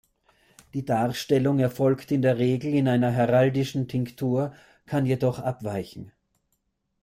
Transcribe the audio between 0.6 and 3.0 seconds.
Die Darstellung erfolgt in der Regel in